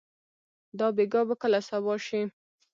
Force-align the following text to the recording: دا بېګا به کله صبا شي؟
دا 0.77 0.87
بېګا 0.95 1.21
به 1.27 1.35
کله 1.41 1.59
صبا 1.69 1.95
شي؟ 2.05 2.21